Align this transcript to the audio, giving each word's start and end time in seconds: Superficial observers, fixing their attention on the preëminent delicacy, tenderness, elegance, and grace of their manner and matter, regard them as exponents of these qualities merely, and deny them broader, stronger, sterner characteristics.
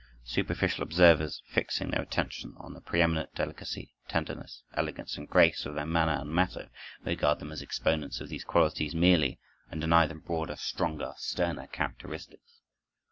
Superficial 0.25 0.81
observers, 0.81 1.43
fixing 1.45 1.91
their 1.91 2.01
attention 2.01 2.55
on 2.57 2.73
the 2.73 2.81
preëminent 2.81 3.35
delicacy, 3.35 3.93
tenderness, 4.07 4.63
elegance, 4.73 5.15
and 5.15 5.29
grace 5.29 5.63
of 5.67 5.75
their 5.75 5.85
manner 5.85 6.17
and 6.21 6.33
matter, 6.33 6.71
regard 7.05 7.37
them 7.37 7.51
as 7.51 7.61
exponents 7.61 8.19
of 8.19 8.27
these 8.27 8.43
qualities 8.43 8.95
merely, 8.95 9.39
and 9.69 9.79
deny 9.79 10.07
them 10.07 10.21
broader, 10.21 10.55
stronger, 10.55 11.13
sterner 11.17 11.67
characteristics. 11.67 12.61